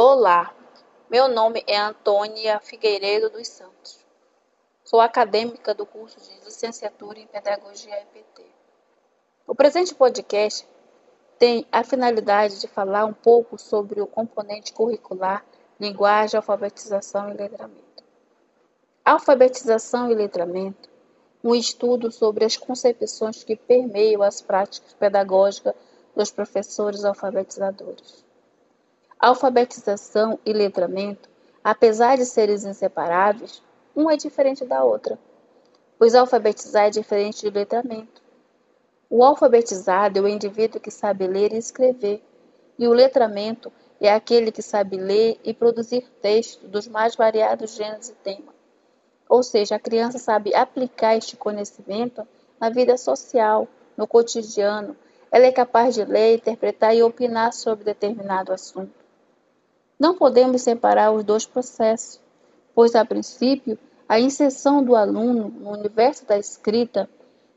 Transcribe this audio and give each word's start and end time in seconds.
Olá, 0.00 0.54
meu 1.10 1.26
nome 1.26 1.64
é 1.66 1.76
Antônia 1.76 2.60
Figueiredo 2.60 3.30
dos 3.30 3.48
Santos. 3.48 3.98
Sou 4.84 5.00
acadêmica 5.00 5.74
do 5.74 5.84
curso 5.84 6.20
de 6.20 6.44
Licenciatura 6.44 7.18
em 7.18 7.26
Pedagogia 7.26 8.02
EPT. 8.02 8.44
O 9.44 9.56
presente 9.56 9.92
podcast 9.92 10.64
tem 11.36 11.66
a 11.72 11.82
finalidade 11.82 12.60
de 12.60 12.68
falar 12.68 13.06
um 13.06 13.12
pouco 13.12 13.58
sobre 13.58 14.00
o 14.00 14.06
componente 14.06 14.72
curricular 14.72 15.44
linguagem, 15.80 16.36
alfabetização 16.36 17.30
e 17.30 17.34
letramento. 17.34 18.04
Alfabetização 19.04 20.12
e 20.12 20.14
letramento 20.14 20.88
um 21.42 21.56
estudo 21.56 22.12
sobre 22.12 22.44
as 22.44 22.56
concepções 22.56 23.42
que 23.42 23.56
permeiam 23.56 24.22
as 24.22 24.40
práticas 24.40 24.94
pedagógicas 24.94 25.74
dos 26.14 26.30
professores 26.30 27.04
alfabetizadores. 27.04 28.27
Alfabetização 29.20 30.38
e 30.46 30.52
letramento, 30.52 31.28
apesar 31.64 32.16
de 32.16 32.24
serem 32.24 32.54
inseparáveis, 32.54 33.60
uma 33.92 34.12
é 34.12 34.16
diferente 34.16 34.64
da 34.64 34.84
outra, 34.84 35.18
pois 35.98 36.14
alfabetizar 36.14 36.84
é 36.84 36.90
diferente 36.90 37.40
de 37.40 37.50
letramento. 37.50 38.22
O 39.10 39.24
alfabetizado 39.24 40.20
é 40.20 40.22
o 40.22 40.28
indivíduo 40.28 40.80
que 40.80 40.92
sabe 40.92 41.26
ler 41.26 41.52
e 41.52 41.56
escrever, 41.56 42.22
e 42.78 42.86
o 42.86 42.92
letramento 42.92 43.72
é 44.00 44.08
aquele 44.08 44.52
que 44.52 44.62
sabe 44.62 44.96
ler 44.96 45.40
e 45.42 45.52
produzir 45.52 46.08
textos 46.22 46.70
dos 46.70 46.86
mais 46.86 47.16
variados 47.16 47.74
gêneros 47.74 48.10
e 48.10 48.14
temas. 48.14 48.54
Ou 49.28 49.42
seja, 49.42 49.74
a 49.74 49.80
criança 49.80 50.20
sabe 50.20 50.54
aplicar 50.54 51.16
este 51.16 51.36
conhecimento 51.36 52.24
na 52.60 52.70
vida 52.70 52.96
social, 52.96 53.66
no 53.96 54.06
cotidiano. 54.06 54.96
Ela 55.28 55.46
é 55.46 55.52
capaz 55.52 55.96
de 55.96 56.04
ler, 56.04 56.36
interpretar 56.36 56.94
e 56.94 57.02
opinar 57.02 57.52
sobre 57.52 57.82
determinado 57.82 58.52
assunto. 58.52 59.07
Não 59.98 60.14
podemos 60.14 60.62
separar 60.62 61.10
os 61.10 61.24
dois 61.24 61.44
processos, 61.44 62.20
pois, 62.74 62.94
a 62.94 63.04
princípio, 63.04 63.76
a 64.08 64.20
inserção 64.20 64.82
do 64.82 64.94
aluno 64.94 65.48
no 65.48 65.72
universo 65.72 66.24
da 66.24 66.38
escrita 66.38 67.10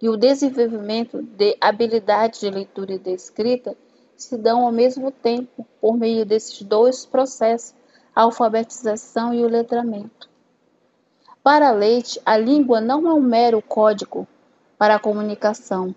e 0.00 0.08
o 0.08 0.16
desenvolvimento 0.16 1.20
de 1.20 1.56
habilidades 1.60 2.40
de 2.40 2.48
leitura 2.48 2.94
e 2.94 2.98
de 2.98 3.10
escrita 3.10 3.76
se 4.16 4.36
dão 4.36 4.64
ao 4.64 4.72
mesmo 4.72 5.10
tempo 5.10 5.66
por 5.80 5.96
meio 5.96 6.24
desses 6.24 6.62
dois 6.62 7.04
processos, 7.04 7.74
a 8.14 8.22
alfabetização 8.22 9.34
e 9.34 9.44
o 9.44 9.48
letramento. 9.48 10.28
Para 11.42 11.72
Leite, 11.72 12.20
a 12.24 12.36
língua 12.36 12.80
não 12.80 13.08
é 13.08 13.12
um 13.12 13.20
mero 13.20 13.60
código 13.60 14.26
para 14.76 14.94
a 14.94 15.00
comunicação. 15.00 15.94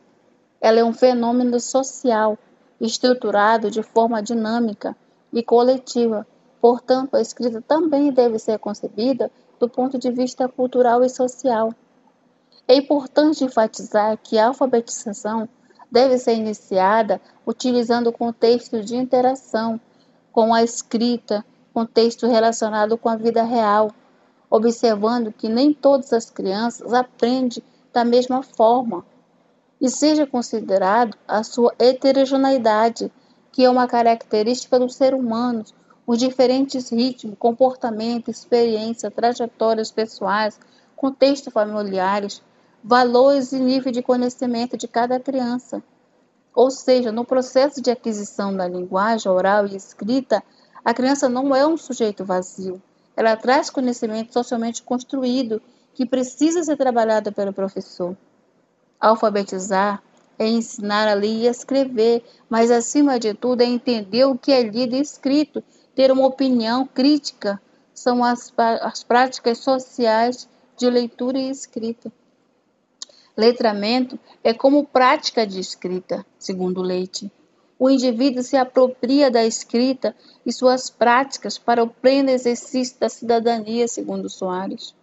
Ela 0.59 0.80
é 0.80 0.84
um 0.84 0.94
fenômeno 0.94 1.59
social, 1.59 2.38
estruturado 2.80 3.69
de 3.69 3.84
forma 3.84 4.22
dinâmica 4.22 4.95
e 5.32 5.44
coletiva. 5.44 6.28
Portanto, 6.60 7.16
a 7.16 7.22
escrita 7.22 7.62
também 7.62 8.12
deve 8.12 8.38
ser 8.38 8.60
concebida 8.60 9.32
do 9.60 9.70
ponto 9.70 9.98
de 9.98 10.12
vista 10.12 10.48
cultural 10.48 11.04
e 11.04 11.10
social. 11.10 11.74
É 12.68 12.76
importante 12.76 13.44
enfatizar 13.44 14.18
que 14.18 14.38
a 14.38 14.48
alfabetização 14.48 15.48
deve 15.92 16.18
ser 16.18 16.36
iniciada 16.36 17.20
utilizando 17.46 18.08
o 18.08 18.14
contexto 18.14 18.82
de 18.82 18.96
interação 18.96 19.80
com 20.32 20.54
a 20.54 20.64
escrita, 20.64 21.44
contexto 21.74 22.28
relacionado 22.28 22.98
com 22.98 23.09
a 23.09 23.16
vida 23.16 23.44
real, 23.44 23.92
observando 24.50 25.32
que 25.32 25.50
nem 25.50 25.74
todas 25.74 26.14
as 26.14 26.30
crianças 26.30 26.94
aprendem 26.94 27.64
da 27.94 28.06
mesma 28.06 28.42
forma, 28.42 29.06
e 29.80 29.90
seja 29.90 30.28
considerado 30.28 31.18
a 31.28 31.44
sua 31.44 31.74
heterogeneidade, 31.80 33.12
que 33.52 33.66
é 33.66 33.69
uma 33.69 33.88
característica 33.88 34.80
do 34.80 34.89
ser 34.89 35.13
humano, 35.13 35.63
os 36.05 36.17
diferentes 36.17 36.89
ritmos, 36.89 37.38
comportamento, 37.38 38.31
experiência, 38.31 39.11
trajetórias 39.11 39.91
pessoais, 39.91 40.59
contextos 40.95 41.53
familiares, 41.53 42.41
valores 42.83 43.51
e 43.51 43.59
nível 43.59 43.91
de 43.91 44.01
conhecimento 44.01 44.75
de 44.78 44.88
cada 44.88 45.19
criança. 45.19 45.84
Ou 46.53 46.69
seja, 46.69 47.11
no 47.11 47.23
processo 47.23 47.81
de 47.81 47.91
aquisição 47.91 48.56
da 48.56 48.67
linguagem 48.67 49.31
oral 49.31 49.67
e 49.67 49.75
escrita, 49.75 50.44
a 50.84 50.94
criança 50.94 51.29
não 51.29 51.56
é 51.56 51.66
um 51.66 51.78
sujeito 51.78 52.25
vazio, 52.25 52.81
ela 53.16 53.35
traz 53.35 53.69
conhecimento 53.69 54.34
socialmente 54.34 54.81
construído 54.81 55.61
que 55.94 56.06
precisa 56.06 56.63
ser 56.63 56.78
trabalhado 56.78 57.31
pelo 57.31 57.53
professor. 57.53 58.16
Alfabetizar 59.00 60.01
é 60.41 60.47
ensinar 60.47 61.07
a 61.07 61.13
ler 61.13 61.28
e 61.28 61.47
escrever, 61.47 62.24
mas 62.50 62.72
acima 62.72 63.19
de 63.19 63.34
tudo 63.34 63.62
é 63.62 63.66
entender 63.66 64.25
o 64.25 64.38
que 64.38 64.52
é 64.52 64.62
lido 64.62 64.96
e 64.96 65.02
escrito, 65.02 65.63
ter 65.94 66.12
uma 66.12 66.25
opinião 66.25 66.85
crítica. 66.85 67.62
São 67.94 68.24
as, 68.24 68.53
as 68.57 69.03
práticas 69.03 69.59
sociais 69.59 70.47
de 70.78 70.90
leitura 70.90 71.38
e 71.38 71.50
escrita. 71.50 72.12
Letramento 73.38 74.19
é 74.44 74.53
como 74.53 74.85
prática 74.85 75.46
de 75.46 75.59
escrita, 75.59 76.25
segundo 76.40 76.81
Leite 76.81 77.31
o 77.81 77.90
indivíduo 77.90 78.44
se 78.44 78.56
apropria 78.56 79.31
da 79.31 79.44
escrita 79.44 80.16
e 80.46 80.53
suas 80.53 80.91
práticas 80.91 81.58
para 81.58 81.84
o 81.84 81.90
pleno 81.90 82.29
exercício 82.29 83.00
da 83.00 83.09
cidadania, 83.09 83.88
segundo 83.88 84.29
Soares. 84.29 84.94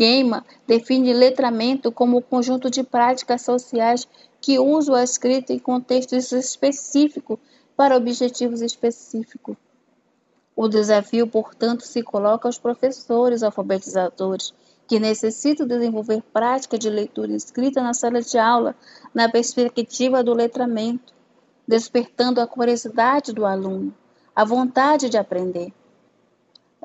Queima 0.00 0.46
define 0.66 1.12
letramento 1.12 1.92
como 1.92 2.16
o 2.16 2.22
conjunto 2.22 2.70
de 2.70 2.82
práticas 2.82 3.42
sociais 3.42 4.08
que 4.40 4.58
usam 4.58 4.94
a 4.94 5.04
escrita 5.04 5.52
em 5.52 5.58
contextos 5.58 6.32
específicos 6.32 7.38
para 7.76 7.98
objetivos 7.98 8.62
específicos. 8.62 9.58
O 10.56 10.68
desafio, 10.68 11.26
portanto, 11.26 11.82
se 11.82 12.02
coloca 12.02 12.48
aos 12.48 12.58
professores 12.58 13.42
alfabetizadores, 13.42 14.54
que 14.88 14.98
necessitam 14.98 15.66
desenvolver 15.66 16.22
prática 16.32 16.78
de 16.78 16.88
leitura 16.88 17.34
escrita 17.34 17.82
na 17.82 17.92
sala 17.92 18.22
de 18.22 18.38
aula, 18.38 18.74
na 19.12 19.28
perspectiva 19.28 20.24
do 20.24 20.32
letramento 20.32 21.12
despertando 21.68 22.40
a 22.40 22.46
curiosidade 22.46 23.34
do 23.34 23.44
aluno, 23.44 23.94
a 24.34 24.46
vontade 24.46 25.10
de 25.10 25.18
aprender. 25.18 25.74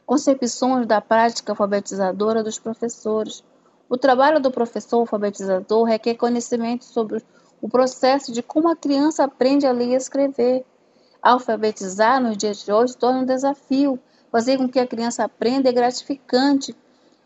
Concepções 0.05 0.85
da 0.85 1.01
prática 1.01 1.51
alfabetizadora 1.51 2.43
dos 2.43 2.59
professores. 2.59 3.43
O 3.89 3.97
trabalho 3.97 4.39
do 4.39 4.51
professor 4.51 4.99
alfabetizador 4.99 5.83
requer 5.83 6.15
conhecimento 6.15 6.85
sobre 6.85 7.23
o 7.61 7.67
processo 7.67 8.31
de 8.31 8.43
como 8.43 8.69
a 8.69 8.75
criança 8.75 9.23
aprende 9.23 9.65
a 9.65 9.71
ler 9.71 9.89
e 9.89 9.95
escrever. 9.95 10.63
Alfabetizar 11.21 12.21
nos 12.21 12.37
dias 12.37 12.63
de 12.63 12.71
hoje 12.71 12.95
torna 12.95 13.21
um 13.21 13.25
desafio. 13.25 13.99
Fazer 14.31 14.57
com 14.57 14.69
que 14.69 14.79
a 14.79 14.85
criança 14.85 15.23
aprenda 15.23 15.69
é 15.69 15.71
gratificante. 15.71 16.75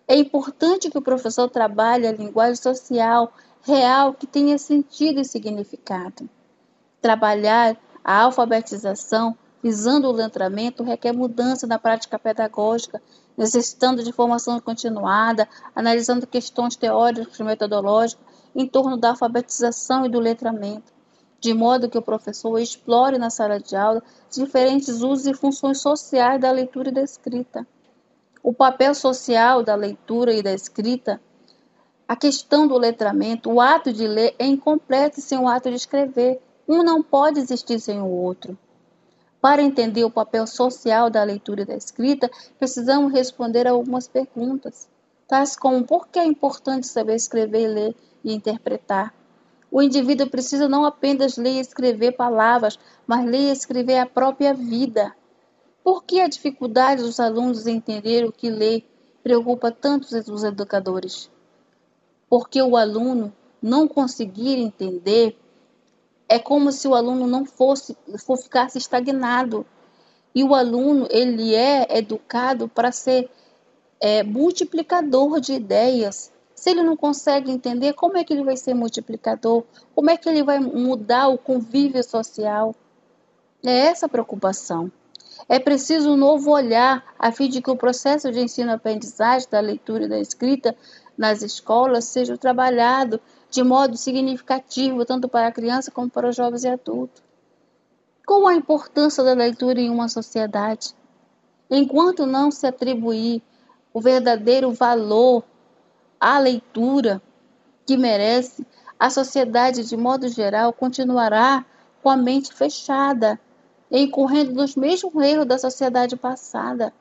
É 0.08 0.16
importante 0.16 0.90
que 0.90 0.98
o 0.98 1.02
professor 1.02 1.50
trabalhe 1.50 2.08
a 2.08 2.12
linguagem 2.14 2.56
social 2.56 3.34
real 3.62 4.14
que 4.14 4.26
tenha 4.26 4.58
sentido 4.58 5.20
e 5.20 5.26
significado. 5.26 6.30
Trabalhar 7.02 7.78
a 8.04 8.22
alfabetização 8.22 9.38
visando 9.62 10.08
o 10.08 10.12
letramento 10.12 10.84
requer 10.84 11.12
mudança 11.12 11.68
na 11.68 11.78
prática 11.78 12.18
pedagógica, 12.18 13.02
necessitando 13.38 14.04
de 14.04 14.12
formação 14.12 14.60
continuada, 14.60 15.48
analisando 15.76 16.28
questões 16.28 16.76
teóricas 16.76 17.40
e 17.40 17.44
metodológicas 17.44 18.26
em 18.56 18.68
torno 18.68 18.98
da 18.98 19.10
alfabetização 19.10 20.06
e 20.06 20.10
do 20.10 20.20
letramento, 20.20 20.92
de 21.40 21.54
modo 21.54 21.90
que 21.90 21.98
o 21.98 22.02
professor 22.02 22.58
explore 22.60 23.18
na 23.18 23.30
sala 23.30 23.60
de 23.60 23.76
aula 23.76 24.04
diferentes 24.30 25.02
usos 25.02 25.28
e 25.28 25.34
funções 25.34 25.80
sociais 25.80 26.40
da 26.42 26.52
leitura 26.52 26.90
e 26.90 26.94
da 26.94 27.02
escrita. 27.02 27.66
O 28.42 28.54
papel 28.54 28.96
social 28.96 29.64
da 29.64 29.76
leitura 29.76 30.34
e 30.34 30.42
da 30.42 30.54
escrita, 30.54 31.22
a 32.08 32.16
questão 32.16 32.68
do 32.68 32.78
letramento, 32.78 33.52
o 33.52 33.62
ato 33.62 33.94
de 33.94 34.08
ler 34.08 34.34
é 34.40 34.46
incompleto 34.46 35.22
sem 35.22 35.38
o 35.38 35.48
ato 35.48 35.70
de 35.70 35.76
escrever, 35.76 36.42
um 36.68 36.84
não 36.84 37.04
pode 37.04 37.40
existir 37.40 37.80
sem 37.80 38.02
o 38.02 38.08
outro. 38.08 38.58
Para 39.42 39.62
entender 39.62 40.04
o 40.04 40.12
papel 40.12 40.46
social 40.46 41.10
da 41.10 41.24
leitura 41.24 41.62
e 41.62 41.66
da 41.66 41.76
escrita, 41.76 42.30
precisamos 42.58 43.14
responder 43.14 43.68
a 43.68 43.72
algumas 43.72 44.08
perguntas, 44.08 44.90
tais 45.28 45.56
como 45.56 45.86
por 45.86 46.10
que 46.10 46.20
é 46.20 46.26
importante 46.26 46.88
saber 46.88 47.16
escrever, 47.16 47.68
ler 47.68 47.96
e 48.24 48.34
interpretar? 48.34 49.14
O 49.72 49.82
indivíduo 49.82 50.30
precisa 50.30 50.68
não 50.68 50.84
apenas 50.84 51.38
ler 51.38 51.54
e 51.54 51.60
escrever 51.60 52.14
palavras, 52.14 52.78
mas 53.08 53.24
ler 53.26 53.50
e 53.50 53.52
escrever 53.52 54.00
a 54.00 54.06
própria 54.06 54.54
vida. 54.54 55.16
Por 55.84 56.04
que 56.04 56.20
a 56.20 56.28
dificuldade 56.28 57.02
dos 57.02 57.20
alunos 57.20 57.66
em 57.66 57.78
entender 57.78 58.26
o 58.26 58.32
que 58.32 58.50
lê 58.50 58.84
preocupa 59.24 59.72
tanto 59.72 60.08
os 60.34 60.44
educadores? 60.44 61.30
Porque 62.28 62.62
o 62.62 62.76
aluno 62.76 63.34
não 63.62 63.88
conseguir 63.88 64.58
entender 64.58 65.38
é 66.30 66.38
como 66.38 66.72
se 66.72 66.88
o 66.88 66.94
aluno 66.94 67.26
não 67.26 67.44
fosse, 67.44 67.98
for 68.24 68.38
ficasse 68.38 68.78
estagnado. 68.78 69.66
E 70.34 70.44
o 70.44 70.54
aluno, 70.54 71.08
ele 71.10 71.56
é 71.56 71.98
educado 71.98 72.70
para 72.70 72.92
ser 72.92 73.30
é, 74.00 74.22
multiplicador 74.22 75.42
de 75.42 75.54
ideias. 75.54 76.32
Se 76.54 76.70
ele 76.70 76.84
não 76.84 76.96
consegue 76.96 77.52
entender, 77.52 77.94
como 77.94 78.16
é 78.16 78.24
que 78.24 78.32
ele 78.32 78.44
vai 78.44 78.56
ser 78.56 78.76
multiplicador? 78.76 79.64
Como 79.96 80.12
é 80.12 80.18
que 80.18 80.30
ele 80.30 80.44
vai 80.44 80.60
mudar 80.60 81.30
o 81.30 81.38
convívio 81.38 82.04
social? 82.04 82.76
É 83.66 83.88
essa 83.88 84.06
a 84.06 84.10
preocupação. 84.10 84.92
É 85.48 85.58
preciso 85.58 86.12
um 86.12 86.18
novo 86.18 86.52
olhar 86.52 87.04
a 87.18 87.32
fim 87.32 87.50
de 87.50 87.60
que 87.60 87.72
o 87.72 87.76
processo 87.76 88.32
de 88.32 88.40
ensino-aprendizagem 88.40 89.48
da 89.50 89.60
leitura 89.60 90.04
e 90.04 90.10
da 90.10 90.20
escrita 90.20 90.76
nas 91.18 91.42
escolas 91.42 92.06
seja 92.06 92.38
trabalhado 92.38 93.20
de 93.50 93.64
modo 93.64 93.98
significativo 93.98 95.06
tanto 95.06 95.28
para 95.28 95.48
a 95.48 95.52
criança 95.52 95.92
como 95.92 96.10
para 96.10 96.30
os 96.30 96.36
jovens 96.36 96.64
e 96.64 96.68
adultos. 96.68 97.24
Qual 98.26 98.48
a 98.48 98.54
importância 98.54 99.24
da 99.24 99.34
leitura 99.34 99.80
em 99.80 99.90
uma 99.90 100.08
sociedade? 100.08 100.94
Enquanto 101.70 102.26
não 102.26 102.52
se 102.52 102.68
atribuir 102.68 103.42
o 103.94 104.00
verdadeiro 104.00 104.72
valor 104.72 105.44
à 106.20 106.38
leitura 106.38 107.22
que 107.86 107.98
merece, 107.98 108.66
a 109.00 109.10
sociedade, 109.10 109.84
de 109.84 109.98
modo 109.98 110.28
geral, 110.28 110.74
continuará 110.74 111.66
com 112.04 112.10
a 112.10 112.18
mente 112.18 112.54
fechada, 112.54 113.40
incorrendo 113.90 114.54
nos 114.54 114.76
mesmos 114.76 115.14
erros 115.16 115.46
da 115.46 115.58
sociedade 115.58 116.16
passada. 116.16 116.94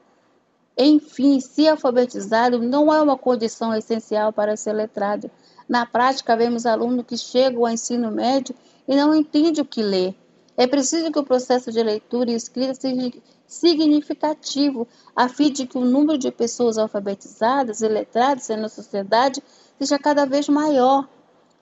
Enfim, 0.80 1.40
ser 1.40 1.68
alfabetizado 1.68 2.60
não 2.60 2.94
é 2.94 3.02
uma 3.02 3.18
condição 3.18 3.74
essencial 3.74 4.32
para 4.32 4.56
ser 4.56 4.72
letrado. 4.72 5.28
Na 5.68 5.84
prática, 5.84 6.36
vemos 6.36 6.64
alunos 6.64 7.04
que 7.04 7.18
chegam 7.18 7.66
ao 7.66 7.72
ensino 7.72 8.12
médio 8.12 8.54
e 8.86 8.94
não 8.94 9.12
entendem 9.12 9.60
o 9.60 9.66
que 9.66 9.82
lê. 9.82 10.14
É 10.56 10.68
preciso 10.68 11.10
que 11.10 11.18
o 11.18 11.24
processo 11.24 11.72
de 11.72 11.82
leitura 11.82 12.30
e 12.30 12.34
escrita 12.34 12.74
seja 12.74 13.12
significativo, 13.44 14.86
a 15.16 15.28
fim 15.28 15.50
de 15.50 15.66
que 15.66 15.76
o 15.76 15.84
número 15.84 16.16
de 16.16 16.30
pessoas 16.30 16.78
alfabetizadas 16.78 17.80
e 17.80 17.88
letradas 17.88 18.48
na 18.48 18.68
sociedade 18.68 19.42
seja 19.78 19.98
cada 19.98 20.26
vez 20.26 20.48
maior. 20.48 21.08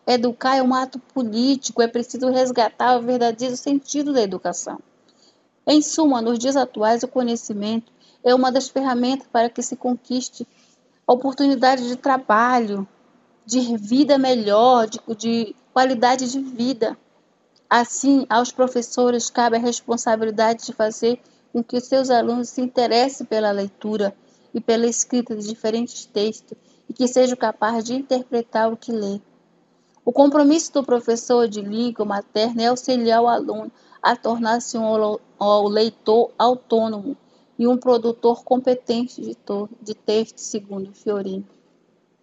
Educar 0.07 0.57
é 0.57 0.63
um 0.63 0.75
ato 0.75 0.99
político, 0.99 1.81
é 1.81 1.89
preciso 1.89 2.29
resgatar 2.29 2.99
o 2.99 3.03
verdadeiro 3.03 3.57
sentido 3.57 4.13
da 4.13 4.21
educação. 4.21 4.79
Em 5.67 5.81
suma, 5.81 6.21
nos 6.21 6.39
dias 6.39 6.55
atuais, 6.55 7.03
o 7.03 7.09
conhecimento 7.09 7.96
é 8.27 8.35
uma 8.35 8.51
das 8.51 8.69
ferramentas 8.69 9.29
para 9.31 9.49
que 9.49 9.63
se 9.63 9.77
conquiste 9.77 10.47
oportunidade 11.07 11.87
de 11.87 11.95
trabalho, 11.95 12.87
de 13.47 13.77
vida 13.77 14.19
melhor, 14.19 14.89
de, 14.89 15.01
de 15.17 15.57
qualidade 15.73 16.29
de 16.33 16.41
vida. 16.41 16.99
Assim, 17.71 18.27
aos 18.29 18.51
professores 18.51 19.31
cabe 19.31 19.57
a 19.57 19.61
responsabilidade 19.61 20.67
de 20.67 20.73
fazer 20.73 21.21
com 21.53 21.63
que 21.63 21.81
seus 21.81 22.11
alunos 22.11 22.49
se 22.49 22.61
interessem 22.61 23.25
pela 23.25 23.53
leitura 23.53 24.13
e 24.53 24.61
pela 24.61 24.89
escrita 24.89 25.37
de 25.37 25.47
diferentes 25.47 26.05
textos 26.05 26.59
e 26.89 26.93
que 26.93 27.07
sejam 27.07 27.37
capazes 27.37 27.85
de 27.85 27.95
interpretar 27.95 28.73
o 28.73 28.77
que 28.77 28.91
lê. 28.91 29.21
O 30.05 30.13
compromisso 30.13 30.73
do 30.73 30.83
professor 30.83 31.47
de 31.47 31.61
língua 31.61 32.05
materna 32.05 32.63
é 32.63 32.67
auxiliar 32.67 33.23
o 33.23 33.29
aluno 33.29 33.71
a 34.03 34.17
tornar-se 34.17 34.77
um 34.77 35.69
leitor 35.69 36.33
autônomo 36.37 37.17
e 37.59 37.67
um 37.67 37.77
produtor 37.77 38.45
competente 38.45 39.21
de, 39.21 39.37
de 39.83 39.95
texto, 39.95 40.39
segundo 40.39 40.93
Fiorino. 40.93 41.56